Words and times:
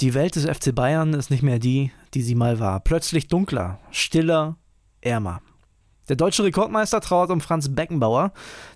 Die 0.00 0.14
Welt 0.14 0.34
des 0.34 0.46
FC 0.46 0.74
Bayern 0.74 1.12
ist 1.12 1.30
nicht 1.30 1.42
mehr 1.42 1.58
die, 1.58 1.92
die 2.14 2.22
sie 2.22 2.34
mal 2.34 2.58
war. 2.58 2.80
Plötzlich 2.80 3.28
dunkler, 3.28 3.78
stiller, 3.90 4.56
ärmer. 5.02 5.42
Der 6.08 6.16
deutsche 6.16 6.42
Rekordmeister 6.42 7.02
trauert 7.02 7.30
um 7.30 7.42
Franz 7.42 7.74
Beckenbauer, 7.74 8.32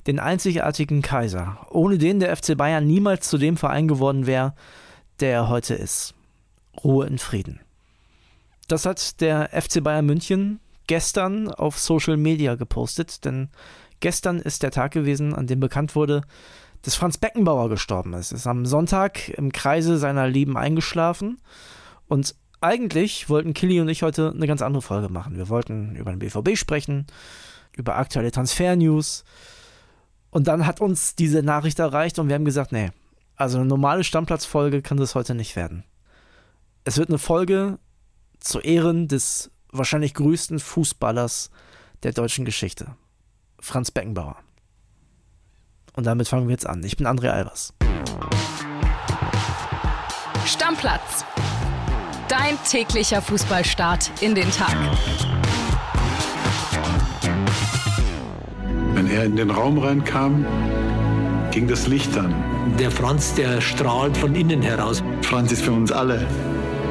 den 0.06 0.18
einzigartigen 0.20 1.00
Kaiser, 1.00 1.66
ohne 1.70 1.96
den 1.96 2.20
der 2.20 2.36
FC 2.36 2.58
Bayern 2.58 2.86
niemals 2.86 3.30
zu 3.30 3.38
dem 3.38 3.56
Verein 3.56 3.88
geworden 3.88 4.26
wäre, 4.26 4.54
der 5.20 5.32
er 5.32 5.48
heute 5.48 5.72
ist. 5.74 6.14
Ruhe 6.84 7.06
in 7.06 7.16
Frieden. 7.16 7.60
Das 8.68 8.84
hat 8.84 9.22
der 9.22 9.48
FC 9.48 9.82
Bayern 9.82 10.04
München 10.04 10.60
gestern 10.86 11.48
auf 11.48 11.78
Social 11.78 12.18
Media 12.18 12.54
gepostet, 12.54 13.24
denn 13.24 13.48
gestern 14.00 14.40
ist 14.40 14.62
der 14.62 14.72
Tag 14.72 14.92
gewesen, 14.92 15.34
an 15.34 15.46
dem 15.46 15.60
bekannt 15.60 15.96
wurde, 15.96 16.20
dass 16.84 16.94
Franz 16.94 17.16
Beckenbauer 17.18 17.70
gestorben 17.70 18.12
ist. 18.12 18.32
Er 18.32 18.36
ist 18.36 18.46
am 18.46 18.66
Sonntag 18.66 19.30
im 19.30 19.52
Kreise 19.52 19.96
seiner 19.96 20.28
Lieben 20.28 20.56
eingeschlafen 20.56 21.38
und 22.06 22.34
eigentlich 22.60 23.28
wollten 23.28 23.54
Killy 23.54 23.80
und 23.80 23.88
ich 23.88 24.02
heute 24.02 24.32
eine 24.34 24.46
ganz 24.46 24.62
andere 24.62 24.82
Folge 24.82 25.08
machen. 25.08 25.36
Wir 25.36 25.48
wollten 25.48 25.96
über 25.96 26.10
den 26.12 26.18
BVB 26.18 26.56
sprechen, 26.56 27.06
über 27.76 27.96
aktuelle 27.96 28.30
Transfer-News. 28.30 29.24
Und 30.30 30.46
dann 30.46 30.66
hat 30.66 30.80
uns 30.80 31.14
diese 31.14 31.42
Nachricht 31.42 31.78
erreicht 31.78 32.18
und 32.18 32.28
wir 32.28 32.34
haben 32.34 32.44
gesagt, 32.44 32.72
nee, 32.72 32.90
also 33.36 33.58
eine 33.58 33.66
normale 33.66 34.04
Stammplatzfolge 34.04 34.82
kann 34.82 34.96
das 34.98 35.14
heute 35.14 35.34
nicht 35.34 35.56
werden. 35.56 35.84
Es 36.84 36.98
wird 36.98 37.08
eine 37.08 37.18
Folge 37.18 37.78
zu 38.40 38.60
Ehren 38.60 39.08
des 39.08 39.50
wahrscheinlich 39.72 40.12
größten 40.14 40.58
Fußballers 40.58 41.50
der 42.02 42.12
deutschen 42.12 42.44
Geschichte. 42.44 42.94
Franz 43.58 43.90
Beckenbauer. 43.90 44.36
Und 45.96 46.04
damit 46.06 46.28
fangen 46.28 46.48
wir 46.48 46.52
jetzt 46.52 46.66
an. 46.66 46.82
Ich 46.82 46.96
bin 46.96 47.06
André 47.06 47.28
Albers. 47.28 47.72
Stammplatz. 50.44 51.24
Dein 52.28 52.58
täglicher 52.68 53.22
Fußballstart 53.22 54.10
in 54.20 54.34
den 54.34 54.50
Tag. 54.50 54.74
Wenn 58.94 59.08
er 59.08 59.24
in 59.24 59.36
den 59.36 59.50
Raum 59.50 59.78
reinkam, 59.78 60.44
ging 61.50 61.68
das 61.68 61.86
Licht 61.86 62.16
an. 62.18 62.34
Der 62.78 62.90
Franz, 62.90 63.34
der 63.34 63.60
strahlt 63.60 64.16
von 64.16 64.34
innen 64.34 64.62
heraus. 64.62 65.02
Franz 65.22 65.52
ist 65.52 65.62
für 65.62 65.72
uns 65.72 65.92
alle 65.92 66.26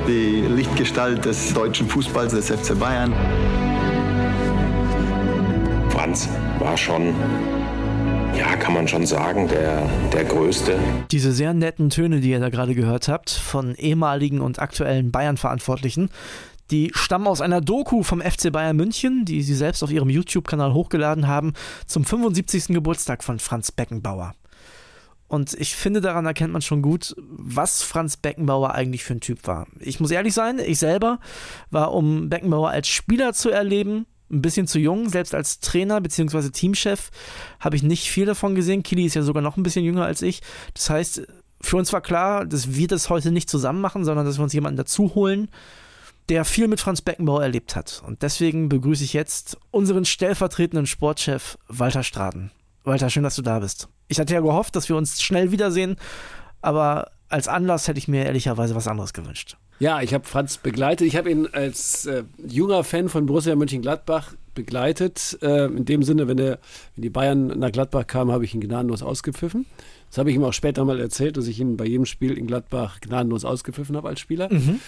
die 0.08 0.42
Lichtgestalt 0.42 1.26
des 1.26 1.54
deutschen 1.54 1.90
Fußballs, 1.90 2.34
des 2.34 2.50
FC 2.50 2.78
Bayern. 2.80 3.14
Franz 5.90 6.30
war 6.60 6.78
schon 6.78 7.14
ja, 8.38 8.56
kann 8.56 8.74
man 8.74 8.88
schon 8.88 9.06
sagen, 9.06 9.48
der, 9.48 9.88
der 10.12 10.26
größte. 10.26 10.78
Diese 11.12 11.32
sehr 11.32 11.54
netten 11.54 11.90
Töne, 11.90 12.20
die 12.20 12.32
ihr 12.32 12.40
da 12.40 12.50
gerade 12.50 12.76
gehört 12.76 13.08
habt, 13.08 13.30
von 13.30 13.76
ehemaligen 13.76 14.42
und 14.42 14.60
aktuellen 14.60 15.12
Bayern-Verantwortlichen, 15.12 16.10
die 16.72 16.92
stammen 16.96 17.28
aus 17.28 17.42
einer 17.42 17.62
Doku 17.62 18.04
vom 18.04 18.22
FC 18.22 18.52
Bayern 18.52 18.76
München, 18.76 19.26
die 19.26 19.44
sie 19.44 19.54
selbst 19.54 19.84
auf 19.84 19.92
ihrem 19.92 20.10
YouTube-Kanal 20.10 20.74
hochgeladen 20.74 21.28
haben, 21.28 21.54
zum 21.86 22.06
75. 22.06 22.68
Geburtstag 22.70 23.24
von 23.24 23.40
Franz 23.40 23.72
Beckenbauer. 23.72 24.34
Und 25.28 25.54
ich 25.54 25.76
finde, 25.76 26.00
daran 26.00 26.26
erkennt 26.26 26.54
man 26.54 26.62
schon 26.62 26.82
gut, 26.82 27.16
was 27.18 27.82
Franz 27.82 28.18
Beckenbauer 28.18 28.74
eigentlich 28.76 29.04
für 29.04 29.14
ein 29.14 29.20
Typ 29.20 29.48
war. 29.48 29.68
Ich 29.80 30.00
muss 30.00 30.12
ehrlich 30.12 30.34
sein, 30.34 30.60
ich 30.60 30.80
selber 30.80 31.20
war, 31.72 31.94
um 31.94 32.30
Beckenbauer 32.30 32.70
als 32.70 32.88
Spieler 32.88 33.34
zu 33.34 33.50
erleben, 33.50 34.06
ein 34.34 34.42
bisschen 34.42 34.68
zu 34.68 34.80
jung. 34.80 35.10
Selbst 35.10 35.34
als 35.34 35.60
Trainer 35.60 36.02
bzw. 36.02 36.50
Teamchef 36.50 37.12
habe 37.60 37.76
ich 37.76 37.84
nicht 37.84 38.10
viel 38.10 38.26
davon 38.26 38.56
gesehen. 38.56 38.84
Kili 38.84 39.06
ist 39.06 39.14
ja 39.14 39.22
sogar 39.22 39.42
noch 39.44 39.58
ein 39.58 39.64
bisschen 39.64 39.86
jünger 39.86 40.06
als 40.06 40.22
ich. 40.22 40.42
Das 40.74 40.90
heißt, 40.90 41.28
für 41.62 41.78
uns 41.78 41.94
war 41.94 42.02
klar, 42.02 42.46
dass 42.46 42.76
wir 42.76 42.88
das 42.88 43.10
heute 43.10 43.32
nicht 43.32 43.50
zusammen 43.50 43.80
machen, 43.80 44.04
sondern 44.04 44.26
dass 44.26 44.38
wir 44.38 44.44
uns 44.44 44.54
jemanden 44.54 44.78
dazu 44.78 45.16
holen, 45.16 45.48
der 46.30 46.46
viel 46.46 46.68
mit 46.68 46.82
Franz 46.82 47.02
Beckenbauer 47.02 47.44
erlebt 47.44 47.76
hat. 47.76 48.04
Und 48.06 48.22
deswegen 48.22 48.70
begrüße 48.70 49.04
ich 49.04 49.14
jetzt 49.14 49.58
unseren 49.72 50.06
stellvertretenden 50.06 50.88
Sportchef 50.88 51.58
Walter 51.68 52.04
Straten. 52.04 52.52
Walter, 52.84 53.10
schön, 53.10 53.24
dass 53.24 53.36
du 53.36 53.42
da 53.42 53.60
bist. 53.60 53.88
Ich 54.08 54.20
hatte 54.20 54.34
ja 54.34 54.42
gehofft, 54.42 54.76
dass 54.76 54.90
wir 54.90 54.98
uns 54.98 55.22
schnell 55.22 55.52
wiedersehen, 55.52 55.96
aber 56.62 57.12
als 57.34 57.48
Anlass 57.48 57.88
hätte 57.88 57.98
ich 57.98 58.08
mir 58.08 58.26
ehrlicherweise 58.26 58.76
was 58.76 58.88
anderes 58.88 59.12
gewünscht. 59.12 59.58
Ja, 59.80 60.02
ich 60.02 60.14
habe 60.14 60.24
Franz 60.26 60.58
begleitet. 60.58 61.08
Ich 61.08 61.16
habe 61.16 61.32
ihn 61.32 61.48
als 61.52 62.06
äh, 62.06 62.24
junger 62.48 62.84
Fan 62.84 63.10
von 63.10 63.26
Borussia 63.26 63.56
Mönchengladbach 63.56 64.36
begleitet. 64.54 65.40
Äh, 65.42 65.66
in 65.66 65.86
dem 65.86 66.04
Sinne, 66.04 66.28
wenn, 66.28 66.38
der, 66.38 66.60
wenn 66.96 67.02
die 67.02 67.10
Bayern 67.10 67.48
nach 67.48 67.72
Gladbach 67.72 68.06
kamen, 68.06 68.32
habe 68.32 68.46
ich 68.46 68.54
ihn 68.54 68.62
gnadenlos 68.62 69.02
ausgepfiffen. 69.02 69.66
Das 70.10 70.20
habe 70.20 70.30
ich 70.30 70.36
ihm 70.36 70.44
auch 70.44 70.54
später 70.54 70.86
mal 70.86 71.00
erzählt, 71.00 71.36
dass 71.36 71.48
ich 71.48 71.60
ihn 71.60 71.76
bei 71.76 71.86
jedem 71.86 72.06
Spiel 72.06 72.38
in 72.38 72.46
Gladbach 72.46 73.02
gnadenlos 73.02 73.46
ausgepfiffen 73.46 73.98
habe 73.98 74.10
als 74.10 74.20
Spieler. 74.20 74.48
Mhm. 74.54 74.80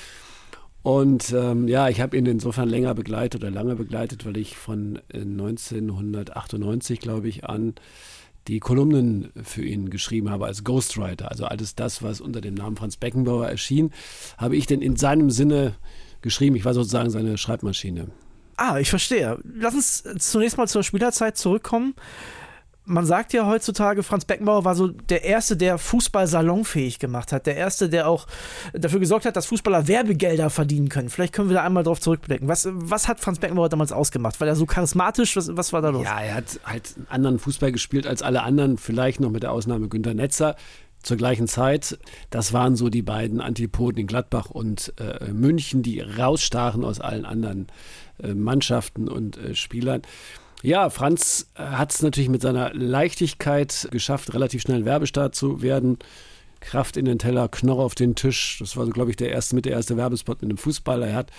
Und 0.84 1.34
ähm, 1.34 1.68
ja, 1.68 1.90
ich 1.90 2.00
habe 2.00 2.16
ihn 2.16 2.28
insofern 2.28 2.70
länger 2.70 2.94
begleitet 2.94 3.42
oder 3.42 3.50
lange 3.50 3.76
begleitet, 3.76 4.24
weil 4.24 4.38
ich 4.38 4.56
von 4.56 5.00
1998, 5.12 7.00
äh, 7.00 7.02
glaube 7.02 7.28
ich, 7.28 7.44
an 7.46 7.74
die 8.48 8.60
Kolumnen 8.60 9.32
für 9.44 9.64
ihn 9.64 9.90
geschrieben 9.90 10.30
habe 10.30 10.46
als 10.46 10.64
Ghostwriter. 10.64 11.32
Also 11.32 11.46
alles 11.46 11.76
das, 11.76 12.04
was 12.04 12.22
unter 12.22 12.42
dem 12.42 12.54
Namen 12.54 12.76
Franz 12.76 12.98
Beckenbauer 12.98 13.48
erschien, 13.48 13.92
habe 14.38 14.56
ich 14.56 14.68
denn 14.68 14.82
in 14.82 14.96
seinem 14.96 15.32
Sinne 15.32 15.76
geschrieben. 16.22 16.56
Ich 16.56 16.66
war 16.66 16.74
sozusagen 16.74 17.10
seine 17.10 17.38
Schreibmaschine. 17.38 18.08
Ah, 18.58 18.80
ich 18.80 18.90
verstehe. 18.90 19.38
Lass 19.44 19.74
uns 19.74 20.04
zunächst 20.20 20.58
mal 20.58 20.68
zur 20.68 20.84
Spielerzeit 20.84 21.38
zurückkommen 21.38 21.96
man 22.86 23.06
sagt 23.06 23.34
ja 23.34 23.48
heutzutage, 23.48 24.04
Franz 24.04 24.26
Beckenbauer 24.26 24.64
war 24.64 24.76
so 24.76 24.88
der 24.88 25.24
Erste, 25.24 25.58
der 25.58 25.78
Fußball 25.78 26.28
salonfähig 26.28 27.00
gemacht 27.00 27.32
hat. 27.32 27.46
Der 27.46 27.56
Erste, 27.56 27.90
der 27.90 28.08
auch 28.08 28.28
dafür 28.74 29.00
gesorgt 29.00 29.26
hat, 29.26 29.36
dass 29.36 29.48
Fußballer 29.48 29.88
Werbegelder 29.88 30.50
verdienen 30.50 30.90
können. 30.90 31.10
Vielleicht 31.10 31.34
können 31.34 31.50
wir 31.50 31.56
da 31.56 31.64
einmal 31.64 31.84
drauf 31.84 32.00
zurückblicken. 32.00 32.48
Was, 32.48 32.68
was 32.72 33.08
hat 33.08 33.20
Franz 33.20 33.40
Beckenbauer 33.40 33.70
damals 33.70 33.92
ausgemacht? 33.92 34.40
War 34.40 34.48
er 34.48 34.56
so 34.56 34.66
charismatisch? 34.66 35.36
Was, 35.36 35.56
was 35.56 35.74
war 35.74 35.82
da 35.82 35.90
los? 35.90 36.04
Ja, 36.04 36.20
er 36.20 36.36
hat 36.36 36.60
halt 36.64 36.94
einen 36.96 37.08
anderen 37.10 37.40
Fußball 37.40 37.72
gespielt 37.72 38.06
als 38.08 38.22
alle 38.22 38.44
anderen. 38.44 38.78
Vielleicht 38.78 39.20
noch 39.20 39.32
mit 39.32 39.44
der 39.44 39.52
Ausnahme 39.52 39.88
Günter 39.88 40.14
Netzer 40.14 40.56
zur 41.02 41.18
gleichen 41.18 41.48
Zeit. 41.48 41.98
Das 42.30 42.54
waren 42.54 42.76
so 42.76 42.90
die 42.90 43.04
beiden 43.04 43.42
Antipoden 43.42 44.00
in 44.00 44.08
Gladbach 44.08 44.50
und 44.50 44.94
äh, 45.00 45.32
München, 45.32 45.84
die 45.84 46.02
rausstachen 46.02 46.84
aus 46.84 47.00
allen 47.00 47.26
anderen 47.26 47.68
äh, 48.22 48.34
Mannschaften 48.34 49.08
und 49.08 49.38
äh, 49.38 49.56
Spielern. 49.56 50.02
Ja, 50.66 50.90
Franz 50.90 51.46
äh, 51.54 51.62
hat 51.62 51.94
es 51.94 52.02
natürlich 52.02 52.28
mit 52.28 52.42
seiner 52.42 52.74
Leichtigkeit 52.74 53.88
geschafft, 53.92 54.34
relativ 54.34 54.64
schnell 54.64 54.84
Werbestar 54.84 55.32
zu 55.32 55.62
werden. 55.62 56.00
Kraft 56.60 56.98
in 56.98 57.06
den 57.06 57.20
Teller, 57.20 57.48
Knorr 57.50 57.84
auf 57.86 57.94
den 57.94 58.16
Tisch. 58.16 58.58
Das 58.60 58.76
war, 58.76 58.88
glaube 58.88 59.12
ich, 59.12 59.16
der 59.16 59.30
erste 59.30 59.54
mit 59.54 59.66
der 59.66 59.74
erste 59.74 59.96
Werbespot 59.96 60.42
mit 60.42 60.50
dem 60.50 60.58
Fußballer. 60.58 61.06
Er 61.06 61.16
hat 61.18 61.32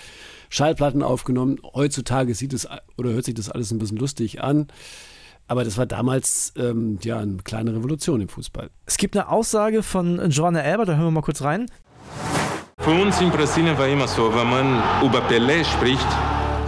Schallplatten 0.49 1.03
aufgenommen. 1.03 1.59
Heutzutage 1.73 2.33
sieht 2.35 2.53
es 2.53 2.69
oder 2.95 3.09
hört 3.09 3.25
sich 3.25 3.33
das 3.33 3.49
alles 3.49 3.71
ein 3.71 3.79
bisschen 3.79 3.97
lustig 3.97 4.41
an. 4.41 4.67
Aber 5.49 5.65
das 5.65 5.77
war 5.77 5.87
damals 5.87 6.53
ähm, 6.55 6.97
ja 7.03 7.19
eine 7.19 7.35
kleine 7.43 7.75
Revolution 7.75 8.21
im 8.21 8.29
Fußball. 8.29 8.69
Es 8.85 8.95
gibt 8.95 9.17
eine 9.17 9.27
Aussage 9.27 9.83
von 9.83 10.29
Joanna 10.29 10.61
Elber, 10.61 10.85
da 10.85 10.93
hören 10.93 11.07
wir 11.07 11.11
mal 11.11 11.21
kurz 11.21 11.41
rein. 11.41 11.65
Für 12.79 12.91
uns 12.91 13.19
in 13.19 13.29
Brasilien 13.29 13.77
war 13.77 13.89
immer 13.89 14.07
so, 14.07 14.33
wenn 14.33 14.49
man 14.49 14.81
über 15.03 15.19
Pelé 15.27 15.65
spricht, 15.65 16.07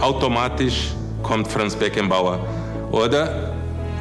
automatisch 0.02 0.90
kommt 1.30 1.46
Franz 1.46 1.76
Beckenbauer. 1.76 2.40
Oder 2.90 3.52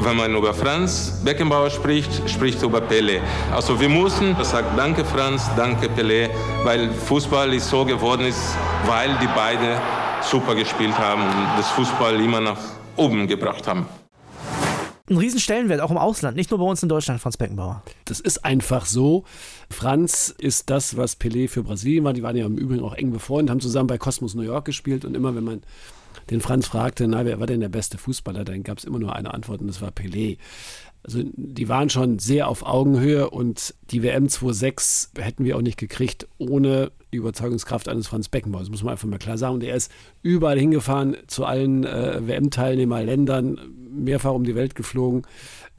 wenn 0.01 0.17
man 0.17 0.35
über 0.35 0.51
Franz 0.51 1.22
Beckenbauer 1.23 1.69
spricht, 1.69 2.28
spricht 2.28 2.63
über 2.63 2.79
Pelé. 2.79 3.19
Also 3.53 3.79
wir 3.79 3.88
müssen 3.88 4.35
sagen, 4.44 4.69
danke 4.75 5.06
Franz, 5.06 5.47
danke 5.56 5.89
Pelé, 5.89 6.28
weil 6.63 6.89
Fußball 6.89 7.53
ist 7.53 7.69
so 7.69 7.85
geworden 7.85 8.25
ist, 8.25 8.57
weil 8.88 9.12
die 9.22 9.28
beiden 9.28 9.78
super 10.23 10.56
gespielt 10.56 10.97
haben 10.97 11.22
und 11.22 11.59
das 11.59 11.69
Fußball 11.69 12.19
immer 12.19 12.41
nach 12.41 12.57
oben 12.95 13.28
gebracht 13.28 13.68
haben. 13.68 13.85
Ein 15.07 15.18
Riesenstellenwert, 15.18 15.81
auch 15.81 15.91
im 15.91 15.97
Ausland, 15.97 16.35
nicht 16.35 16.50
nur 16.50 16.59
bei 16.59 16.66
uns 16.66 16.81
in 16.81 16.89
Deutschland, 16.89 17.22
Franz 17.22 17.38
Beckenbauer. 17.38 17.84
Das 18.06 18.19
ist 18.19 18.44
einfach 18.44 18.88
so. 18.88 19.23
Franz 19.69 20.34
ist 20.39 20.72
das, 20.72 20.97
was 20.97 21.19
Pelé 21.19 21.47
für 21.47 21.62
Brasilien 21.62 22.03
war. 22.06 22.13
Die 22.13 22.23
waren 22.23 22.35
ja 22.35 22.47
im 22.47 22.57
Übrigen 22.57 22.83
auch 22.83 22.95
eng 22.95 23.12
befreundet, 23.12 23.51
haben 23.51 23.59
zusammen 23.59 23.86
bei 23.86 24.00
Cosmos 24.00 24.33
New 24.33 24.42
York 24.42 24.65
gespielt 24.65 25.06
und 25.06 25.13
immer, 25.13 25.36
wenn 25.36 25.44
man 25.44 25.62
den 26.30 26.42
Franz 26.42 26.68
fragte, 26.68 27.08
na, 27.08 27.26
wer 27.26 27.40
war 27.40 27.48
denn 27.48 27.62
der 27.62 27.70
beste 27.70 27.98
Fußballer, 27.98 28.44
dann 28.44 28.64
gab 28.64 28.78
es 28.78 28.84
immer 28.84 29.00
nur 29.00 29.16
eine 29.16 29.34
Antwort 29.34 29.62
und 29.62 29.68
das 29.68 29.81
war 29.81 29.90
Pelé. 29.90 30.38
Also 31.02 31.24
die 31.24 31.70
waren 31.70 31.90
schon 31.90 32.20
sehr 32.20 32.48
auf 32.48 32.64
Augenhöhe 32.64 33.30
und 33.30 33.74
die 33.90 34.04
WM 34.04 34.26
2.6 34.26 35.20
hätten 35.20 35.46
wir 35.46 35.56
auch 35.56 35.62
nicht 35.62 35.78
gekriegt 35.78 36.28
ohne 36.38 36.92
die 37.14 37.18
Überzeugungskraft 37.18 37.88
eines 37.88 38.08
Franz 38.08 38.28
Beckenbauer. 38.28 38.62
Das 38.62 38.70
muss 38.70 38.84
man 38.84 38.92
einfach 38.92 39.08
mal 39.08 39.18
klar 39.18 39.38
sagen. 39.38 39.56
Und 39.56 39.64
er 39.64 39.76
ist 39.76 39.92
überall 40.22 40.60
hingefahren, 40.60 41.16
zu 41.28 41.46
allen 41.46 41.86
äh, 41.86 42.28
WM-Teilnehmerländern, 42.28 43.60
mehrfach 43.90 44.34
um 44.34 44.44
die 44.44 44.56
Welt 44.56 44.76
geflogen. 44.76 45.24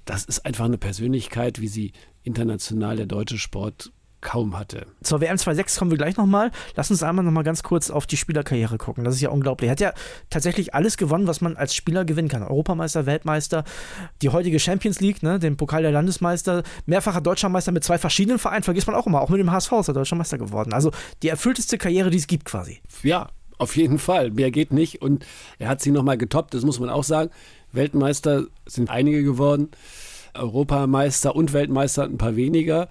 Das 0.07 0.25
ist 0.25 0.47
einfach 0.47 0.65
eine 0.65 0.79
Persönlichkeit, 0.79 1.61
wie 1.61 1.69
sie 1.69 1.93
international 2.23 2.97
der 2.97 3.07
deutsche 3.07 3.39
Sport 3.39 3.93
kaum 4.21 4.59
hatte. 4.59 4.87
Zur 5.03 5.21
WM 5.21 5.37
2.6 5.37 5.79
kommen 5.79 5.91
wir 5.91 5.99
gleich 5.99 6.17
nochmal. 6.17 6.51
Lass 6.77 6.91
uns 6.91 7.03
einmal 7.03 7.25
nochmal 7.25 7.45
ganz 7.45 7.63
kurz 7.63 7.91
auf 7.91 8.07
die 8.07 8.17
Spielerkarriere 8.17 8.79
gucken. 8.79 9.05
Das 9.05 9.15
ist 9.15 9.21
ja 9.21 9.31
unglaublich. 9.31 9.69
Er 9.69 9.73
hat 9.73 9.81
ja 9.81 9.93
tatsächlich 10.29 10.75
alles 10.75 10.97
gewonnen, 10.97 11.27
was 11.27 11.41
man 11.41 11.57
als 11.57 11.75
Spieler 11.75 12.05
gewinnen 12.05 12.29
kann. 12.29 12.43
Europameister, 12.43 13.07
Weltmeister, 13.07 13.65
die 14.23 14.29
heutige 14.29 14.59
Champions 14.59 15.01
League, 15.01 15.23
ne, 15.23 15.39
den 15.39 15.57
Pokal 15.57 15.83
der 15.83 15.93
Landesmeister, 15.93 16.63
mehrfacher 16.87 17.21
Deutscher 17.21 17.49
Meister 17.49 17.73
mit 17.73 17.85
zwei 17.85 17.99
verschiedenen 17.99 18.39
Vereinen, 18.39 18.63
vergisst 18.63 18.87
man 18.87 18.97
auch 18.97 19.07
immer. 19.07 19.21
Auch 19.21 19.31
mit 19.31 19.41
dem 19.41 19.51
HSV 19.51 19.73
ist 19.73 19.89
er 19.89 19.95
Deutscher 19.95 20.17
Meister 20.17 20.39
geworden. 20.39 20.73
Also 20.73 20.91
die 21.23 21.29
erfüllteste 21.29 21.79
Karriere, 21.79 22.11
die 22.11 22.19
es 22.19 22.27
gibt 22.27 22.45
quasi. 22.45 22.81
Ja, 23.03 23.29
auf 23.59 23.77
jeden 23.77 23.99
Fall. 23.99 24.31
Mehr 24.31 24.51
geht 24.51 24.73
nicht. 24.73 25.03
Und 25.03 25.27
er 25.59 25.69
hat 25.69 25.83
sie 25.83 25.91
nochmal 25.91 26.19
getoppt, 26.19 26.55
das 26.55 26.65
muss 26.65 26.81
man 26.81 26.89
auch 26.89 27.05
sagen. 27.05 27.31
Weltmeister 27.73 28.45
sind 28.67 28.91
einige 28.91 29.23
geworden. 29.23 29.71
Europameister 30.35 31.35
und 31.35 31.53
Weltmeister 31.53 32.05
ein 32.05 32.19
paar 32.19 32.37
weniger 32.37 32.89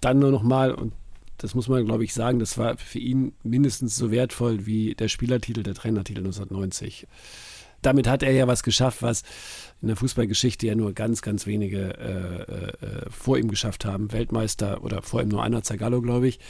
dann 0.00 0.18
nur 0.18 0.30
noch 0.30 0.42
mal, 0.42 0.72
und 0.72 0.92
das 1.38 1.54
muss 1.54 1.68
man, 1.68 1.84
glaube 1.84 2.04
ich, 2.04 2.14
sagen, 2.14 2.38
das 2.38 2.58
war 2.58 2.76
für 2.76 2.98
ihn 2.98 3.32
mindestens 3.42 3.96
so 3.96 4.10
wertvoll 4.10 4.66
wie 4.66 4.94
der 4.94 5.08
Spielertitel, 5.08 5.62
der 5.62 5.74
Trainertitel 5.74 6.20
1990. 6.20 7.06
Damit 7.84 8.08
hat 8.08 8.22
er 8.22 8.32
ja 8.32 8.46
was 8.46 8.62
geschafft, 8.62 9.02
was 9.02 9.22
in 9.82 9.88
der 9.88 9.96
Fußballgeschichte 9.96 10.66
ja 10.66 10.74
nur 10.74 10.94
ganz, 10.94 11.20
ganz 11.20 11.46
wenige 11.46 11.98
äh, 11.98 12.86
äh, 12.86 13.10
vor 13.10 13.36
ihm 13.36 13.48
geschafft 13.48 13.84
haben. 13.84 14.12
Weltmeister 14.12 14.82
oder 14.82 15.02
vor 15.02 15.20
ihm 15.20 15.28
nur 15.28 15.42
einer, 15.42 15.62
Zagallo, 15.62 16.00
glaube 16.00 16.26
ich, 16.26 16.40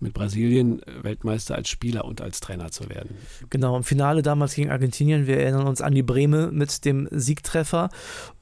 mit 0.00 0.12
Brasilien 0.12 0.82
äh, 0.82 1.04
Weltmeister 1.04 1.54
als 1.54 1.68
Spieler 1.68 2.04
und 2.04 2.20
als 2.20 2.40
Trainer 2.40 2.72
zu 2.72 2.88
werden. 2.88 3.16
Genau, 3.48 3.76
im 3.76 3.84
Finale 3.84 4.22
damals 4.22 4.54
gegen 4.54 4.70
Argentinien. 4.70 5.28
Wir 5.28 5.38
erinnern 5.38 5.68
uns 5.68 5.80
an 5.80 5.94
die 5.94 6.02
Breme 6.02 6.50
mit 6.50 6.84
dem 6.84 7.06
Siegtreffer. 7.12 7.90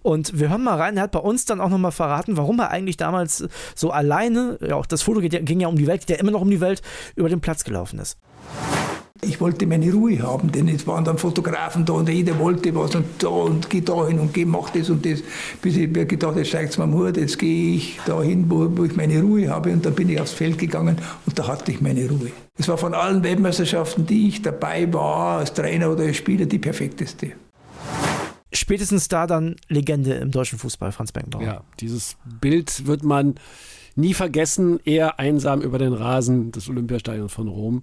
Und 0.00 0.38
wir 0.38 0.48
hören 0.48 0.64
mal 0.64 0.78
rein, 0.78 0.96
er 0.96 1.02
hat 1.02 1.12
bei 1.12 1.18
uns 1.18 1.44
dann 1.44 1.60
auch 1.60 1.68
nochmal 1.68 1.92
verraten, 1.92 2.38
warum 2.38 2.58
er 2.60 2.70
eigentlich 2.70 2.96
damals 2.96 3.46
so 3.74 3.90
alleine, 3.90 4.58
ja, 4.66 4.76
auch 4.76 4.86
das 4.86 5.02
Foto 5.02 5.20
ging 5.20 5.60
ja 5.60 5.68
um 5.68 5.76
die 5.76 5.86
Welt, 5.86 6.08
der 6.08 6.18
immer 6.18 6.30
noch 6.30 6.40
um 6.40 6.50
die 6.50 6.62
Welt, 6.62 6.80
über 7.14 7.28
den 7.28 7.42
Platz 7.42 7.64
gelaufen 7.64 7.98
ist. 7.98 8.16
Ich 9.20 9.40
wollte 9.40 9.66
meine 9.66 9.92
Ruhe 9.92 10.20
haben, 10.22 10.52
denn 10.52 10.68
es 10.68 10.86
waren 10.86 11.04
dann 11.04 11.18
Fotografen 11.18 11.84
da 11.84 11.94
und 11.94 12.08
jeder 12.08 12.38
wollte 12.38 12.72
was 12.76 12.94
und 12.94 13.04
da 13.18 13.28
und 13.28 13.68
geh 13.68 13.80
da 13.80 14.06
hin 14.06 14.20
und 14.20 14.32
geh, 14.32 14.44
mach 14.44 14.70
das 14.70 14.90
und 14.90 15.04
das. 15.04 15.22
Bis 15.60 15.76
ich 15.76 15.88
mir 15.88 16.06
gedacht 16.06 16.30
habe, 16.30 16.38
jetzt 16.40 16.48
steigt's 16.48 16.78
mir 16.78 16.84
am 16.84 16.94
Hut, 16.94 17.16
jetzt 17.16 17.36
gehe 17.36 17.74
ich 17.74 17.98
da 18.06 18.22
hin, 18.22 18.44
wo, 18.48 18.68
wo 18.76 18.84
ich 18.84 18.94
meine 18.94 19.20
Ruhe 19.20 19.48
habe 19.48 19.72
und 19.72 19.84
dann 19.84 19.94
bin 19.94 20.08
ich 20.08 20.20
aufs 20.20 20.32
Feld 20.32 20.56
gegangen 20.56 20.98
und 21.26 21.36
da 21.36 21.48
hatte 21.48 21.72
ich 21.72 21.80
meine 21.80 22.08
Ruhe. 22.08 22.30
Es 22.56 22.68
war 22.68 22.78
von 22.78 22.94
allen 22.94 23.24
Weltmeisterschaften, 23.24 24.06
die 24.06 24.28
ich 24.28 24.42
dabei 24.42 24.92
war, 24.92 25.38
als 25.38 25.52
Trainer 25.52 25.90
oder 25.90 26.04
als 26.04 26.16
Spieler, 26.16 26.46
die 26.46 26.60
perfekteste. 26.60 27.32
Spätestens 28.52 29.08
da 29.08 29.26
dann 29.26 29.56
Legende 29.68 30.14
im 30.14 30.30
deutschen 30.30 30.58
Fußball, 30.60 30.92
Franz 30.92 31.10
Beckenbauer. 31.10 31.42
Ja, 31.42 31.64
dieses 31.80 32.16
Bild 32.40 32.86
wird 32.86 33.02
man 33.02 33.34
nie 33.96 34.14
vergessen, 34.14 34.78
eher 34.84 35.18
einsam 35.18 35.60
über 35.60 35.78
den 35.78 35.92
Rasen 35.92 36.52
des 36.52 36.68
Olympiastadions 36.68 37.32
von 37.32 37.48
Rom 37.48 37.82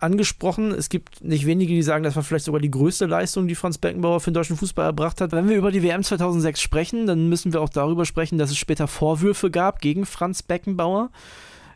angesprochen. 0.00 0.72
Es 0.72 0.88
gibt 0.88 1.22
nicht 1.24 1.46
wenige, 1.46 1.74
die 1.74 1.82
sagen, 1.82 2.04
das 2.04 2.16
war 2.16 2.22
vielleicht 2.22 2.44
sogar 2.44 2.60
die 2.60 2.70
größte 2.70 3.06
Leistung, 3.06 3.48
die 3.48 3.54
Franz 3.54 3.78
Beckenbauer 3.78 4.20
für 4.20 4.30
den 4.30 4.34
deutschen 4.34 4.56
Fußball 4.56 4.86
erbracht 4.86 5.20
hat. 5.20 5.32
Wenn 5.32 5.48
wir 5.48 5.56
über 5.56 5.72
die 5.72 5.82
WM 5.82 6.02
2006 6.02 6.60
sprechen, 6.60 7.06
dann 7.06 7.28
müssen 7.28 7.52
wir 7.52 7.60
auch 7.60 7.68
darüber 7.68 8.04
sprechen, 8.04 8.38
dass 8.38 8.50
es 8.50 8.58
später 8.58 8.86
Vorwürfe 8.86 9.50
gab 9.50 9.80
gegen 9.80 10.06
Franz 10.06 10.42
Beckenbauer. 10.42 11.10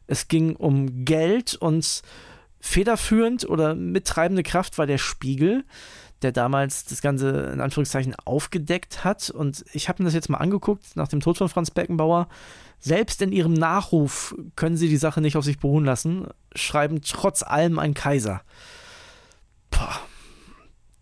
Es 0.07 0.29
ging 0.29 0.57
um 0.57 1.05
Geld 1.05 1.55
und 1.55 2.03
federführend 2.61 3.49
oder 3.49 3.75
mittreibende 3.75 4.43
Kraft 4.43 4.79
war 4.79 4.87
der 4.87 4.99
Spiegel, 4.99 5.65
der 6.23 6.31
damals 6.31 6.85
das 6.85 7.03
Ganze 7.03 7.51
in 7.53 7.61
Anführungszeichen 7.61 8.15
aufgedeckt 8.25 9.05
hat. 9.05 9.31
Und 9.31 9.65
ich 9.73 9.89
habe 9.89 10.03
mir 10.03 10.07
das 10.07 10.15
jetzt 10.15 10.29
mal 10.29 10.39
angeguckt 10.39 10.97
nach 10.97 11.09
dem 11.09 11.21
Tod 11.21 11.39
von 11.39 11.49
Franz 11.49 11.71
Beckenbauer. 11.71 12.29
Selbst 12.84 13.23
in 13.23 13.31
ihrem 13.31 13.55
Nachruf 13.55 14.34
können 14.56 14.76
sie 14.76 14.88
die 14.88 14.96
Sache 14.96 15.20
nicht 15.20 15.37
auf 15.37 15.44
sich 15.44 15.61
beruhen 15.61 15.84
lassen, 15.84 16.26
schreiben 16.52 17.00
trotz 17.00 17.44
allem 17.44 17.79
ein 17.79 17.94
Kaiser. 17.94 18.43
Boah. 19.70 20.00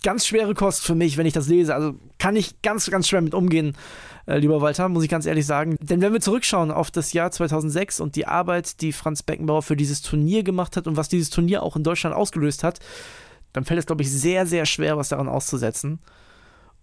Ganz 0.03 0.27
schwere 0.27 0.55
Kost 0.55 0.85
für 0.85 0.94
mich, 0.94 1.17
wenn 1.17 1.27
ich 1.27 1.32
das 1.32 1.49
lese. 1.49 1.75
Also 1.75 1.94
kann 2.19 2.37
ich 2.37 2.61
ganz, 2.62 2.91
ganz 2.91 3.09
schwer 3.09 3.23
mit 3.23 3.35
umgehen, 3.35 3.77
äh, 4.27 4.38
lieber 4.38 4.61
Walter, 4.61 4.88
muss 4.91 5.05
ich 5.05 5.11
ganz 5.11 5.25
ehrlich 5.25 5.47
sagen. 5.47 5.77
Denn 5.81 6.03
wenn 6.03 6.12
wir 6.12 6.21
zurückschauen 6.21 6.71
auf 6.71 6.90
das 6.90 7.14
Jahr 7.14 7.31
2006 7.31 8.00
und 8.00 8.14
die 8.14 8.26
Arbeit, 8.26 8.83
die 8.83 8.93
Franz 8.93 9.23
Beckenbauer 9.23 9.62
für 9.62 9.76
dieses 9.76 10.02
Turnier 10.02 10.43
gemacht 10.43 10.76
hat 10.76 10.87
und 10.87 10.99
was 10.99 11.09
dieses 11.09 11.31
Turnier 11.31 11.62
auch 11.62 11.76
in 11.76 11.83
Deutschland 11.83 12.14
ausgelöst 12.14 12.62
hat, 12.62 12.78
dann 13.55 13.64
fällt 13.64 13.81
es, 13.81 13.87
glaube 13.87 14.02
ich, 14.02 14.11
sehr, 14.11 14.47
sehr 14.47 14.66
schwer, 14.66 14.99
was 14.99 15.09
daran 15.09 15.28
auszusetzen. 15.28 16.00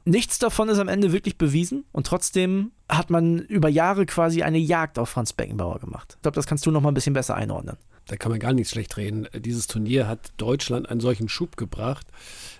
Nichts 0.07 0.39
davon 0.39 0.69
ist 0.69 0.79
am 0.79 0.87
Ende 0.87 1.11
wirklich 1.11 1.37
bewiesen 1.37 1.83
und 1.91 2.07
trotzdem 2.07 2.71
hat 2.87 3.09
man 3.09 3.39
über 3.39 3.67
Jahre 3.67 4.05
quasi 4.05 4.41
eine 4.41 4.57
Jagd 4.57 4.99
auf 4.99 5.09
Franz 5.09 5.33
Beckenbauer 5.33 5.79
gemacht. 5.79 6.13
Ich 6.15 6.21
glaube, 6.21 6.35
das 6.35 6.47
kannst 6.47 6.65
du 6.65 6.71
noch 6.71 6.79
mal 6.79 6.91
ein 6.91 6.93
bisschen 6.93 7.11
besser 7.11 7.35
einordnen. 7.35 7.75
Da 8.05 8.15
kann 8.15 8.31
man 8.31 8.39
gar 8.39 8.53
nichts 8.53 8.71
schlecht 8.71 8.95
reden. 8.95 9.27
Dieses 9.35 9.67
Turnier 9.67 10.07
hat 10.07 10.31
Deutschland 10.37 10.87
einen 10.89 11.01
solchen 11.01 11.27
Schub 11.27 11.57
gebracht, 11.57 12.07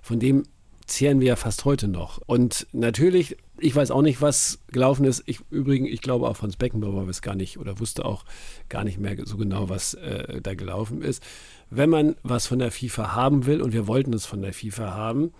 von 0.01 0.19
dem 0.19 0.43
zehren 0.87 1.21
wir 1.21 1.27
ja 1.27 1.35
fast 1.37 1.63
heute 1.63 1.87
noch. 1.87 2.19
Und 2.25 2.67
natürlich, 2.73 3.37
ich 3.59 3.73
weiß 3.73 3.91
auch 3.91 4.01
nicht, 4.01 4.21
was 4.21 4.59
gelaufen 4.67 5.05
ist. 5.05 5.23
Ich, 5.25 5.39
übrigens, 5.49 5.89
ich 5.89 6.01
glaube 6.01 6.27
auch 6.27 6.35
Franz 6.35 6.57
Beckenbauer 6.57 7.07
weiß 7.07 7.21
gar 7.21 7.35
nicht 7.35 7.57
oder 7.57 7.79
wusste 7.79 8.03
auch 8.03 8.25
gar 8.67 8.83
nicht 8.83 8.99
mehr 8.99 9.15
so 9.23 9.37
genau, 9.37 9.69
was 9.69 9.93
äh, 9.93 10.41
da 10.41 10.53
gelaufen 10.53 11.01
ist. 11.01 11.23
Wenn 11.69 11.89
man 11.89 12.17
was 12.23 12.45
von 12.45 12.59
der 12.59 12.71
FIFA 12.71 13.15
haben 13.15 13.45
will, 13.45 13.61
und 13.61 13.71
wir 13.71 13.87
wollten 13.87 14.11
es 14.11 14.25
von 14.25 14.41
der 14.41 14.51
FIFA 14.51 14.95
haben, 14.95 15.31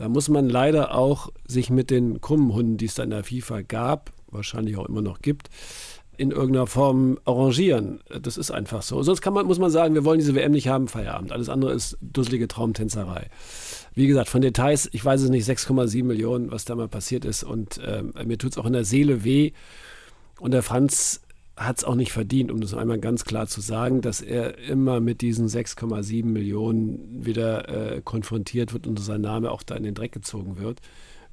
da 0.00 0.08
muss 0.08 0.30
man 0.30 0.48
leider 0.48 0.94
auch 0.94 1.28
sich 1.46 1.68
mit 1.68 1.90
den 1.90 2.22
krummen 2.22 2.54
Hunden, 2.54 2.78
die 2.78 2.86
es 2.86 2.94
da 2.94 3.02
in 3.02 3.10
der 3.10 3.22
FIFA 3.22 3.60
gab, 3.60 4.12
wahrscheinlich 4.30 4.78
auch 4.78 4.86
immer 4.86 5.02
noch 5.02 5.20
gibt, 5.20 5.50
in 6.16 6.30
irgendeiner 6.30 6.66
Form 6.66 7.18
arrangieren. 7.26 8.00
Das 8.22 8.38
ist 8.38 8.50
einfach 8.50 8.80
so. 8.80 9.02
Sonst 9.02 9.20
kann 9.20 9.34
man, 9.34 9.44
muss 9.44 9.58
man 9.58 9.70
sagen, 9.70 9.92
wir 9.92 10.06
wollen 10.06 10.18
diese 10.18 10.34
WM 10.34 10.52
nicht 10.52 10.68
haben, 10.68 10.88
Feierabend. 10.88 11.32
Alles 11.32 11.50
andere 11.50 11.74
ist 11.74 11.98
dusselige 12.00 12.48
Traumtänzerei. 12.48 13.28
Wie 13.94 14.06
gesagt, 14.06 14.30
von 14.30 14.40
Details, 14.40 14.88
ich 14.90 15.04
weiß 15.04 15.20
es 15.20 15.28
nicht, 15.28 15.46
6,7 15.46 16.02
Millionen, 16.02 16.50
was 16.50 16.64
da 16.64 16.74
mal 16.76 16.88
passiert 16.88 17.26
ist. 17.26 17.42
Und 17.42 17.76
äh, 17.76 18.02
mir 18.24 18.38
tut 18.38 18.52
es 18.52 18.58
auch 18.58 18.64
in 18.64 18.72
der 18.72 18.86
Seele 18.86 19.22
weh. 19.22 19.52
Und 20.38 20.52
der 20.52 20.62
Franz 20.62 21.20
hat 21.60 21.78
es 21.78 21.84
auch 21.84 21.94
nicht 21.94 22.10
verdient, 22.10 22.50
um 22.50 22.60
das 22.60 22.72
einmal 22.72 22.98
ganz 22.98 23.24
klar 23.26 23.46
zu 23.46 23.60
sagen, 23.60 24.00
dass 24.00 24.22
er 24.22 24.58
immer 24.58 25.00
mit 25.00 25.20
diesen 25.20 25.46
6,7 25.46 26.24
Millionen 26.24 27.24
wieder 27.24 27.96
äh, 27.96 28.00
konfrontiert 28.00 28.72
wird 28.72 28.86
und 28.86 28.98
sein 28.98 29.20
Name 29.20 29.50
auch 29.50 29.62
da 29.62 29.74
in 29.74 29.82
den 29.82 29.94
Dreck 29.94 30.12
gezogen 30.12 30.58
wird. 30.58 30.80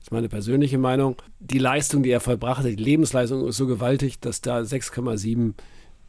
ist 0.01 0.11
meine 0.11 0.27
persönliche 0.27 0.77
Meinung. 0.77 1.15
Die 1.39 1.59
Leistung, 1.59 2.03
die 2.03 2.09
er 2.09 2.19
vollbracht 2.19 2.59
hat, 2.59 2.65
die 2.65 2.75
Lebensleistung 2.75 3.47
ist 3.47 3.55
so 3.55 3.67
gewaltig, 3.67 4.19
dass 4.19 4.41
da 4.41 4.59
6,7 4.59 5.53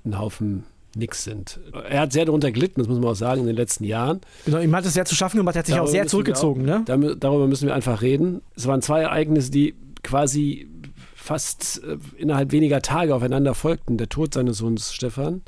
ein 0.05 0.19
Haufen 0.19 0.65
nix 0.97 1.23
sind. 1.23 1.61
Er 1.89 2.01
hat 2.01 2.13
sehr 2.13 2.25
darunter 2.25 2.51
gelitten, 2.51 2.81
das 2.81 2.89
muss 2.89 2.99
man 2.99 3.11
auch 3.11 3.15
sagen, 3.15 3.43
in 3.43 3.47
den 3.47 3.57
letzten 3.57 3.85
Jahren. 3.85 4.21
Genau, 4.47 4.59
ihm 4.59 4.75
hat 4.75 4.85
es 4.85 4.95
sehr 4.95 5.05
zu 5.05 5.15
schaffen 5.15 5.37
gemacht, 5.37 5.55
er 5.55 5.61
hat 5.61 5.67
sich 5.67 5.77
Darüber 5.77 5.89
auch 5.89 5.93
sehr 5.93 6.09
zurückgezogen, 6.09 6.69
auch, 6.69 6.89
ne? 6.89 7.17
Darüber 7.21 7.47
müssen 7.47 7.69
wir 7.69 7.75
einfach 7.75 8.03
reden. 8.03 8.41
Es 8.57 8.67
waren 8.67 8.83
zwei 8.83 9.03
Ereignisse, 9.03 9.53
die 9.53 9.77
quasi 10.03 10.67
fast 11.29 11.83
äh, 11.85 11.99
innerhalb 12.17 12.53
weniger 12.53 12.81
Tage 12.81 13.15
aufeinander 13.15 13.55
folgten. 13.55 13.99
Der 13.99 14.09
Tod 14.09 14.33
seines 14.33 14.57
Sohnes 14.57 14.95
Stefan, 14.95 15.43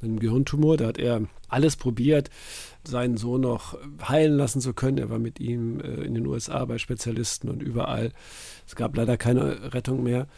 einem 0.00 0.20
Gehirntumor, 0.20 0.76
da 0.76 0.86
hat 0.86 0.98
er 0.98 1.22
alles 1.48 1.74
probiert, 1.74 2.30
seinen 2.84 3.16
Sohn 3.16 3.40
noch 3.40 3.76
heilen 4.08 4.36
lassen 4.36 4.60
zu 4.60 4.74
können. 4.74 4.98
Er 4.98 5.10
war 5.10 5.18
mit 5.18 5.40
ihm 5.40 5.80
äh, 5.80 6.04
in 6.04 6.14
den 6.14 6.26
USA 6.26 6.64
bei 6.66 6.78
Spezialisten 6.78 7.48
und 7.48 7.64
überall. 7.64 8.12
Es 8.64 8.76
gab 8.76 8.96
leider 8.96 9.16
keine 9.16 9.74
Rettung 9.74 10.04
mehr. 10.04 10.28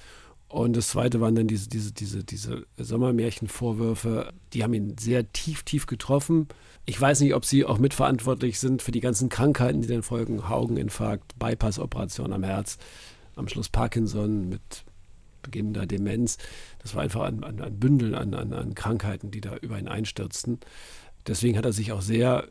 Und 0.49 0.77
das 0.77 0.89
zweite 0.89 1.21
waren 1.21 1.35
dann 1.35 1.49
diese, 1.49 1.69
diese, 1.69 1.93
diese, 1.93 2.25
diese 2.25 2.65
Sommermärchenvorwürfe, 2.79 4.33
die 4.55 4.63
haben 4.63 4.73
ihn 4.73 4.97
sehr 4.99 5.31
tief, 5.33 5.65
tief 5.65 5.85
getroffen. 5.87 6.49
Ich 6.87 6.99
weiß 6.99 7.21
nicht, 7.21 7.35
ob 7.35 7.45
sie 7.45 7.67
auch 7.67 7.79
mitverantwortlich 7.79 8.59
sind 8.61 8.81
für 8.81 8.93
die 8.93 9.01
ganzen 9.01 9.29
Krankheiten, 9.29 9.83
die 9.83 9.89
dann 9.89 10.03
folgen. 10.03 10.49
Haugeninfarkt, 10.49 11.39
Bypass-Operation 11.39 12.33
am 12.33 12.45
Herz, 12.45 12.79
am 13.35 13.49
Schluss 13.49 13.69
Parkinson 13.69 14.49
mit 14.49 14.86
beginnender 15.47 15.87
Demenz. 15.87 16.37
Das 16.79 16.95
war 16.95 17.03
einfach 17.03 17.23
ein, 17.23 17.43
ein, 17.43 17.61
ein 17.61 17.79
Bündel 17.79 18.15
an, 18.15 18.35
an, 18.35 18.53
an 18.53 18.75
Krankheiten, 18.75 19.31
die 19.31 19.41
da 19.41 19.57
über 19.57 19.79
ihn 19.79 19.89
einstürzten. 19.89 20.61
Deswegen 21.27 21.57
hat 21.57 21.65
er 21.65 21.73
sich 21.73 21.93
auch 21.93 22.03
sehr, 22.03 22.47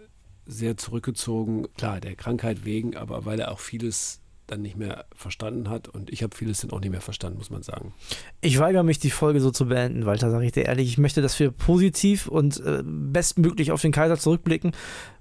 sehr 0.46 0.78
zurückgezogen. 0.78 1.68
Klar, 1.78 2.02
der 2.02 2.16
Krankheit 2.16 2.66
wegen, 2.66 2.98
aber 2.98 3.25
weil 3.25 3.40
er 3.40 3.52
auch 3.52 3.60
vieles 3.60 4.22
dann 4.48 4.62
nicht 4.62 4.78
mehr 4.78 5.06
verstanden 5.16 5.70
hat. 5.70 5.88
Und 5.88 6.12
ich 6.12 6.24
habe 6.24 6.36
vieles 6.36 6.62
dann 6.62 6.72
auch 6.72 6.80
nicht 6.80 6.92
mehr 6.92 7.02
verstanden, 7.02 7.38
muss 7.38 7.50
man 7.50 7.64
sagen. 7.64 7.94
Ich 8.42 8.60
weigere 8.60 8.84
mich, 8.84 9.00
die 9.00 9.10
Folge 9.10 9.40
so 9.42 9.52
zu 9.52 9.68
beenden, 9.68 10.06
Walter, 10.06 10.32
sage 10.32 10.46
ich 10.46 10.52
dir 10.52 10.66
ehrlich. 10.66 10.88
Ich 10.88 10.98
möchte, 10.98 11.22
dass 11.22 11.40
wir 11.40 11.52
positiv 11.52 12.28
und 12.28 12.60
äh, 12.66 12.84
bestmöglich 12.84 13.72
auf 13.72 13.82
den 13.82 13.92
Kaiser 13.92 14.18
zurückblicken. 14.18 14.74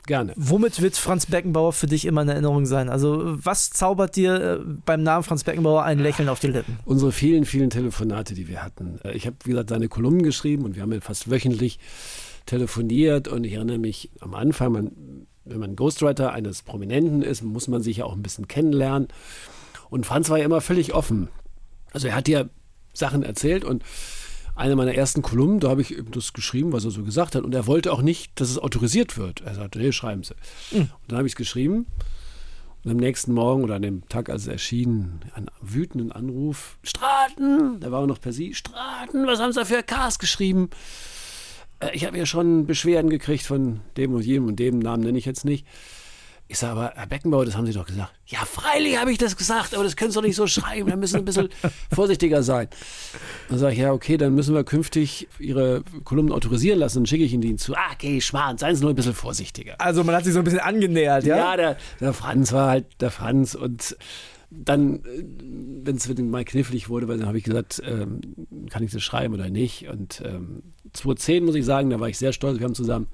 Gerne. 0.07 0.35
Womit 0.37 0.83
wird 0.83 0.97
Franz 0.97 1.27
Beckenbauer 1.27 1.73
für 1.73 1.87
dich 1.87 2.05
immer 2.05 2.23
in 2.23 2.29
Erinnerung 2.29 2.67
sein? 2.67 2.91
Also, 2.91 3.23
was 3.43 3.71
zaubert 3.71 4.17
dir 4.17 4.35
äh, 4.35 4.59
beim 4.85 5.03
Namen 5.03 5.25
Franz 5.25 5.45
Beckenbauer 5.45 5.83
ein 5.85 5.99
Lächeln 5.99 6.29
auf 6.29 6.41
die 6.41 6.49
Lippen? 6.49 6.79
Unsere 6.85 7.11
vielen, 7.11 7.47
vielen 7.47 7.71
Telefonate, 7.71 8.35
die 8.35 8.47
wir 8.49 8.63
hatten. 8.63 8.99
Äh, 9.03 9.13
Ich 9.13 9.27
habe, 9.27 9.37
wie 9.45 9.51
gesagt, 9.51 9.71
seine 9.71 9.89
Kolumnen 9.89 10.23
geschrieben 10.23 10.65
und 10.65 10.77
wir 10.77 10.83
haben 10.83 10.93
ja 10.93 11.01
fast 11.01 11.31
wöchentlich 11.31 11.79
telefoniert 12.47 13.29
und 13.29 13.45
ich 13.45 13.55
erinnere 13.55 13.79
mich 13.79 14.11
am 14.21 14.35
Anfang, 14.35 14.73
man, 14.73 14.91
wenn 15.45 15.61
man 15.61 15.77
Ghostwriter 15.77 16.33
eines 16.33 16.63
Prominenten 16.63 17.23
ist, 17.23 17.43
muss 17.43 17.69
man 17.69 17.83
sich 17.83 17.99
ja 17.99 18.05
auch 18.05 18.15
ein 18.15 18.23
bisschen 18.23 18.49
kennenlernen. 18.49 19.09
Und 19.91 20.07
Franz 20.07 20.31
war 20.31 20.39
ja 20.39 20.45
immer 20.45 20.61
völlig 20.61 20.95
offen. 20.95 21.29
Also 21.93 22.09
er 22.09 22.17
hat 22.17 22.29
ja 22.29 22.47
Sachen 22.93 23.23
erzählt 23.23 23.65
und 23.65 23.83
eine 24.57 24.77
meiner 24.77 24.95
ersten 24.95 25.23
Kolumnen, 25.23 25.61
da 25.61 25.69
habe 25.69 25.83
ich 25.83 25.97
eben 25.97 26.13
das 26.13 26.33
geschrieben, 26.33 26.73
was 26.73 26.85
er 26.85 26.93
so 26.93 27.03
gesagt 27.03 27.35
hat. 27.35 27.43
Und 27.43 27.55
er 27.55 27.67
wollte 27.67 27.93
auch 27.93 28.03
nicht, 28.03 28.41
dass 28.41 28.51
es 28.51 28.59
autorisiert 28.59 29.19
wird. 29.19 29.41
Er 29.41 29.55
sagte, 29.55 29.79
nee, 29.79 29.93
schreiben 29.93 30.23
Sie. 30.23 30.35
Und 30.79 30.91
dann 31.09 31.19
habe 31.19 31.27
ich 31.27 31.33
es 31.33 31.37
geschrieben. 31.37 31.87
Und 32.85 32.91
am 32.91 32.97
nächsten 32.99 33.33
Morgen 33.33 33.65
oder 33.65 33.77
an 33.77 33.83
dem 33.83 34.09
Tag, 34.09 34.29
als 34.29 34.43
es 34.43 34.49
erschien, 34.49 35.21
einen 35.35 35.51
wütenden 35.61 36.13
Anruf. 36.13 36.79
Straten! 36.83 37.81
Da 37.81 37.91
war 37.91 38.03
er 38.03 38.07
noch 38.07 38.21
per 38.21 38.33
Sie. 38.33 38.55
Straten, 38.55 39.27
was 39.27 39.41
haben 39.41 39.53
Sie 39.53 39.59
da 39.59 39.65
für 39.65 39.83
Cast 39.83 40.21
geschrieben? 40.21 40.71
Äh, 41.87 41.95
Ich 41.95 42.05
habe 42.07 42.19
ja 42.19 42.27
schon 42.27 42.67
Beschwerden 42.67 43.11
gekriegt 43.11 43.45
von 43.47 43.81
dem 43.97 44.15
und 44.15 44.25
jedem 44.25 44.47
und 44.47 44.57
dem 44.59 44.79
Namen 44.79 45.03
nenne 45.05 45.19
ich 45.19 45.25
jetzt 45.25 45.45
nicht. 45.45 45.67
Ich 46.47 46.59
sage 46.59 46.73
aber, 46.73 46.93
Herr 46.95 47.07
Beckenbauer, 47.07 47.47
das 47.47 47.57
haben 47.57 47.65
Sie 47.65 47.73
doch 47.73 47.87
gesagt. 47.87 48.13
Ja, 48.27 48.41
freilich 48.45 48.99
habe 48.99 49.11
ich 49.11 49.17
das 49.17 49.35
gesagt, 49.37 49.75
aber 49.75 49.83
das 49.83 49.97
können 49.97 50.11
Sie 50.11 50.17
doch 50.17 50.23
nicht 50.23 50.37
so 50.37 50.47
schreiben. 50.47 50.91
Da 50.91 50.97
müssen 50.97 51.15
Sie 51.15 51.19
ein 51.21 51.25
bisschen 51.25 51.49
vorsichtiger 51.95 52.43
sein. 52.43 52.69
Dann 53.49 53.59
sage 53.59 53.73
ich, 53.73 53.79
ja, 53.79 53.93
okay, 53.93 54.19
dann 54.19 54.35
müssen 54.35 54.55
wir 54.55 54.63
künftig 54.63 55.27
Ihre 55.39 55.83
Kolumnen 56.05 56.35
autorisieren 56.35 56.79
lassen. 56.79 56.99
Dann 56.99 57.07
schicke 57.07 57.25
ich 57.25 57.33
Ihnen 57.33 57.41
die 57.41 57.57
zu. 57.57 57.75
Ah, 57.75 57.93
okay, 57.95 58.21
Schmarrn, 58.21 58.59
seien 58.59 58.77
Sie 58.77 58.83
nur 58.83 58.91
ein 58.93 58.95
bisschen 58.97 59.15
vorsichtiger. 59.15 59.81
Also, 59.81 60.05
man 60.05 60.15
hat 60.15 60.25
sich 60.25 60.35
so 60.35 60.41
ein 60.41 60.45
bisschen 60.45 60.61
angenähert, 60.61 61.25
ja? 61.25 61.39
Ja, 61.39 61.57
der, 61.57 61.77
der 62.01 62.13
Franz 62.13 62.53
war 62.53 62.69
halt 62.69 63.01
der 63.01 63.11
Franz 63.11 63.55
und 63.55 63.97
dann, 64.51 65.01
wenn 65.83 65.97
es 65.97 66.07
mal 66.19 66.45
knifflig 66.45 66.91
wurde, 66.91 67.09
weil 67.09 67.17
dann 67.19 67.27
habe 67.27 67.39
ich 67.39 67.45
gesagt, 67.45 67.83
ähm, 67.85 68.21
kann 68.69 68.83
ich 68.83 68.93
das 68.93 69.03
schreiben 69.03 69.33
oder 69.33 69.49
nicht? 69.49 69.89
Und 69.89 70.23
ähm, 70.25 70.63
2010 70.95 71.45
muss 71.45 71.55
ich 71.55 71.65
sagen, 71.65 71.91
da 71.91 72.01
war 72.01 72.09
ich 72.09 72.19
sehr 72.19 72.33
stolz. 72.33 72.59
Wir 72.59 72.65
haben 72.65 72.75
zusammen 72.75 73.09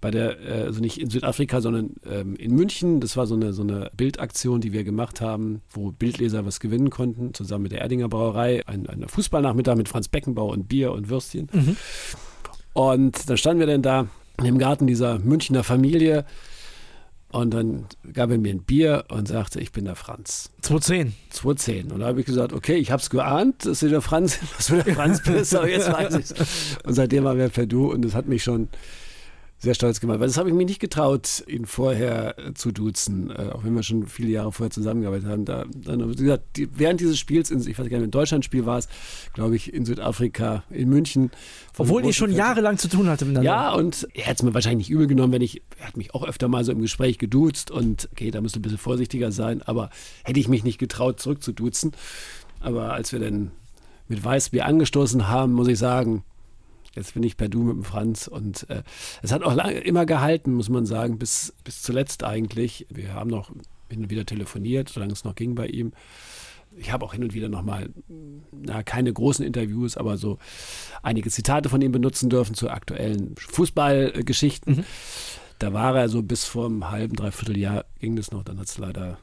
bei 0.00 0.10
der, 0.10 0.38
äh, 0.40 0.62
also 0.64 0.80
nicht 0.80 1.00
in 1.00 1.08
Südafrika, 1.08 1.60
sondern 1.60 1.94
ähm, 2.10 2.36
in 2.36 2.54
München, 2.54 3.00
das 3.00 3.16
war 3.16 3.26
so 3.26 3.34
eine, 3.34 3.52
so 3.52 3.62
eine 3.62 3.90
Bildaktion, 3.96 4.60
die 4.60 4.72
wir 4.72 4.84
gemacht 4.84 5.20
haben, 5.20 5.62
wo 5.70 5.92
Bildleser 5.92 6.44
was 6.44 6.60
gewinnen 6.60 6.90
konnten, 6.90 7.32
zusammen 7.32 7.62
mit 7.62 7.72
der 7.72 7.80
Erdinger 7.80 8.08
Brauerei. 8.08 8.62
Ein, 8.66 8.86
ein 8.86 9.08
Fußballnachmittag 9.08 9.76
mit 9.76 9.88
Franz 9.88 10.08
Beckenbauer 10.08 10.52
und 10.52 10.68
Bier 10.68 10.92
und 10.92 11.08
Würstchen. 11.08 11.48
Und 12.74 13.30
dann 13.30 13.36
standen 13.38 13.60
wir 13.60 13.66
dann 13.66 13.82
da 13.82 14.08
im 14.42 14.58
Garten 14.58 14.86
dieser 14.86 15.18
Münchner 15.20 15.64
Familie 15.64 16.26
und 17.34 17.52
dann 17.52 17.86
gab 18.12 18.30
er 18.30 18.38
mir 18.38 18.54
ein 18.54 18.62
Bier 18.62 19.06
und 19.08 19.26
sagte, 19.26 19.60
ich 19.60 19.72
bin 19.72 19.86
der 19.86 19.96
Franz. 19.96 20.52
2010. 20.62 21.14
2010. 21.30 21.90
Und 21.90 21.98
da 21.98 22.06
habe 22.06 22.20
ich 22.20 22.26
gesagt, 22.26 22.52
okay, 22.52 22.76
ich 22.76 22.92
habe 22.92 23.02
es 23.02 23.10
geahnt, 23.10 23.66
dass 23.66 23.80
du 23.80 23.88
der 23.88 24.02
Franz, 24.02 24.38
dass 24.56 24.68
du 24.68 24.80
der 24.80 24.94
Franz 24.94 25.20
bist, 25.20 25.52
aber 25.56 25.68
jetzt 25.68 25.92
weiß 25.92 26.14
ich 26.14 26.78
Und 26.84 26.94
seitdem 26.94 27.24
waren 27.24 27.36
wir 27.36 27.48
per 27.48 27.66
Du 27.66 27.90
und 27.90 28.04
das 28.04 28.14
hat 28.14 28.28
mich 28.28 28.44
schon 28.44 28.68
sehr 29.64 29.74
stolz 29.74 29.98
gemacht. 29.98 30.20
Weil 30.20 30.28
das 30.28 30.36
habe 30.36 30.48
ich 30.48 30.54
mich 30.54 30.66
nicht 30.66 30.78
getraut, 30.80 31.42
ihn 31.48 31.66
vorher 31.66 32.38
äh, 32.38 32.54
zu 32.54 32.70
duzen, 32.70 33.30
äh, 33.30 33.50
auch 33.52 33.64
wenn 33.64 33.74
wir 33.74 33.82
schon 33.82 34.06
viele 34.06 34.28
Jahre 34.30 34.52
vorher 34.52 34.70
zusammengearbeitet 34.70 35.26
haben. 35.28 35.44
Da, 35.44 35.64
dann, 35.74 36.08
wie 36.10 36.14
gesagt, 36.22 36.44
die, 36.56 36.68
während 36.78 37.00
dieses 37.00 37.18
Spiels, 37.18 37.50
in, 37.50 37.60
ich 37.60 37.78
weiß 37.78 37.88
gar 37.88 37.98
nicht, 37.98 38.06
ein 38.06 38.10
Deutschlandspiel 38.12 38.66
war 38.66 38.78
es, 38.78 38.88
glaube 39.32 39.56
ich, 39.56 39.72
in 39.74 39.84
Südafrika, 39.84 40.62
in 40.70 40.88
München. 40.88 41.30
Obwohl 41.76 42.02
ihr 42.02 42.04
großen 42.04 42.12
schon 42.14 42.28
Fest- 42.28 42.38
jahrelang 42.38 42.78
zu 42.78 42.88
tun 42.88 43.08
hatte 43.08 43.24
miteinander. 43.24 43.50
ja, 43.50 43.72
und 43.72 44.06
er 44.14 44.24
hätte 44.26 44.36
es 44.36 44.42
mir 44.44 44.54
wahrscheinlich 44.54 44.88
nicht 44.88 44.94
übel 44.94 45.06
genommen, 45.08 45.32
wenn 45.32 45.42
ich, 45.42 45.62
er 45.78 45.88
hat 45.88 45.96
mich 45.96 46.14
auch 46.14 46.22
öfter 46.24 46.46
mal 46.46 46.62
so 46.64 46.70
im 46.70 46.80
Gespräch 46.80 47.18
geduzt 47.18 47.70
und 47.70 48.08
okay, 48.12 48.30
da 48.30 48.40
müsste 48.40 48.60
ein 48.60 48.62
bisschen 48.62 48.78
vorsichtiger 48.78 49.32
sein, 49.32 49.62
aber 49.62 49.90
hätte 50.22 50.38
ich 50.38 50.48
mich 50.48 50.62
nicht 50.62 50.78
getraut, 50.78 51.18
zurückzuduzen. 51.20 51.92
Aber 52.60 52.92
als 52.92 53.12
wir 53.12 53.18
dann 53.18 53.50
mit 54.08 54.22
Weißbier 54.22 54.66
angestoßen 54.66 55.28
haben, 55.28 55.52
muss 55.52 55.68
ich 55.68 55.78
sagen, 55.78 56.22
jetzt 56.94 57.14
bin 57.14 57.22
ich 57.22 57.36
per 57.36 57.48
Du 57.48 57.62
mit 57.62 57.76
dem 57.76 57.84
Franz 57.84 58.26
und 58.26 58.68
äh, 58.70 58.82
es 59.22 59.32
hat 59.32 59.42
auch 59.42 59.54
lange, 59.54 59.78
immer 59.80 60.06
gehalten, 60.06 60.54
muss 60.54 60.68
man 60.68 60.86
sagen, 60.86 61.18
bis, 61.18 61.54
bis 61.64 61.82
zuletzt 61.82 62.24
eigentlich. 62.24 62.86
Wir 62.90 63.14
haben 63.14 63.30
noch 63.30 63.50
hin 63.90 64.04
und 64.04 64.10
wieder 64.10 64.26
telefoniert, 64.26 64.88
solange 64.88 65.12
es 65.12 65.24
noch 65.24 65.34
ging 65.34 65.54
bei 65.54 65.66
ihm. 65.66 65.92
Ich 66.76 66.92
habe 66.92 67.04
auch 67.04 67.12
hin 67.12 67.22
und 67.22 67.34
wieder 67.34 67.48
nochmal, 67.48 67.90
na, 68.50 68.82
keine 68.82 69.12
großen 69.12 69.44
Interviews, 69.44 69.96
aber 69.96 70.16
so 70.18 70.38
einige 71.02 71.30
Zitate 71.30 71.68
von 71.68 71.80
ihm 71.80 71.92
benutzen 71.92 72.30
dürfen 72.30 72.54
zu 72.54 72.68
aktuellen 72.68 73.36
Fußballgeschichten. 73.36 74.84
Da 75.60 75.72
war 75.72 75.96
er 75.96 76.08
so 76.08 76.22
bis 76.22 76.44
vor 76.44 76.66
einem 76.66 76.90
halben, 76.90 77.14
dreiviertel 77.14 77.56
Jahr 77.56 77.84
ging 78.00 78.16
das 78.16 78.32
noch, 78.32 78.42
dann 78.42 78.58
hat 78.58 78.66
es 78.66 78.76
leider 78.76 79.18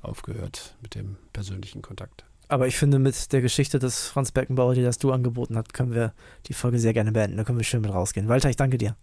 aufgehört 0.00 0.76
mit 0.80 0.94
dem 0.94 1.16
persönlichen 1.32 1.82
Kontakt. 1.82 2.24
Aber 2.52 2.66
ich 2.66 2.76
finde, 2.76 2.98
mit 2.98 3.32
der 3.32 3.40
Geschichte 3.40 3.78
des 3.78 4.08
Franz 4.08 4.30
Beckenbauer, 4.30 4.74
die 4.74 4.82
das 4.82 4.98
du 4.98 5.10
angeboten 5.10 5.56
hast, 5.56 5.72
können 5.72 5.94
wir 5.94 6.12
die 6.48 6.52
Folge 6.52 6.78
sehr 6.78 6.92
gerne 6.92 7.10
beenden. 7.10 7.38
Da 7.38 7.44
können 7.44 7.56
wir 7.56 7.64
schön 7.64 7.80
mit 7.80 7.90
rausgehen. 7.90 8.28
Walter, 8.28 8.50
ich 8.50 8.56
danke 8.56 8.76
dir. 8.76 8.94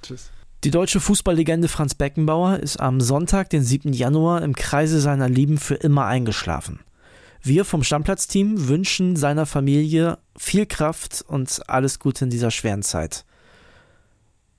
Tschüss. 0.00 0.30
Die 0.64 0.70
deutsche 0.70 0.98
Fußballlegende 0.98 1.68
Franz 1.68 1.94
Beckenbauer 1.94 2.60
ist 2.60 2.80
am 2.80 3.02
Sonntag, 3.02 3.50
den 3.50 3.62
7. 3.62 3.92
Januar, 3.92 4.40
im 4.40 4.54
Kreise 4.54 5.02
seiner 5.02 5.28
Lieben 5.28 5.58
für 5.58 5.74
immer 5.74 6.06
eingeschlafen. 6.06 6.80
Wir 7.42 7.66
vom 7.66 7.82
Stammplatzteam 7.82 8.68
wünschen 8.68 9.16
seiner 9.16 9.44
Familie 9.44 10.16
viel 10.38 10.64
Kraft 10.64 11.22
und 11.28 11.60
alles 11.68 11.98
Gute 11.98 12.24
in 12.24 12.30
dieser 12.30 12.50
schweren 12.50 12.82
Zeit. 12.82 13.26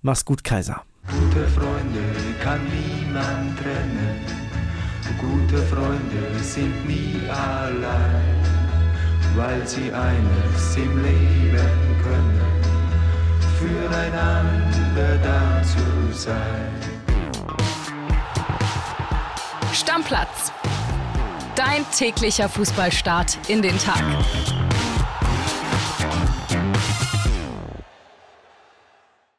Mach's 0.04 0.24
gut, 0.24 0.44
Kaiser. 0.44 0.84
Gute 1.08 1.48
Freunde 1.48 2.04
kann 2.44 2.62
niemand 2.66 3.58
trennen. 3.58 4.49
Gute 5.18 5.58
Freunde 5.64 6.40
sind 6.42 6.88
nie 6.88 7.20
allein, 7.30 8.36
weil 9.36 9.66
sie 9.68 9.92
eines 9.92 10.76
im 10.76 11.04
Leben 11.04 11.98
können, 12.04 12.42
füreinander 13.58 15.18
da 15.24 15.62
zu 15.64 16.18
sein. 16.18 16.72
Stammplatz. 19.74 20.52
Dein 21.56 21.86
täglicher 21.92 22.48
Fußballstart 22.48 23.38
in 23.48 23.62
den 23.62 23.78
Tag. 23.78 24.04